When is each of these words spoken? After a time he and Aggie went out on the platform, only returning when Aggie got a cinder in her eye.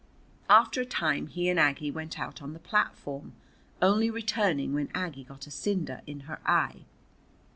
After 0.49 0.81
a 0.81 0.85
time 0.87 1.27
he 1.27 1.47
and 1.47 1.59
Aggie 1.59 1.91
went 1.91 2.19
out 2.19 2.41
on 2.41 2.53
the 2.53 2.59
platform, 2.59 3.33
only 3.83 4.09
returning 4.09 4.73
when 4.73 4.89
Aggie 4.95 5.25
got 5.25 5.45
a 5.45 5.51
cinder 5.51 6.01
in 6.07 6.21
her 6.21 6.39
eye. 6.43 6.85